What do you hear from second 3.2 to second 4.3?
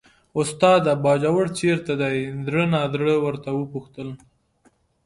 ورته وپوښتل.